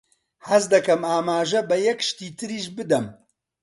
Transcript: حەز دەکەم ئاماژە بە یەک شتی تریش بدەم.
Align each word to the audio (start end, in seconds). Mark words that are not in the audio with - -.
حەز 0.47 0.63
دەکەم 0.73 1.01
ئاماژە 1.09 1.61
بە 1.69 1.75
یەک 1.87 1.99
شتی 2.09 2.29
تریش 2.37 2.65
بدەم. 2.77 3.05